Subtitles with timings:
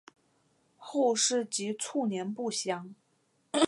[0.77, 2.95] 后事及卒年不详。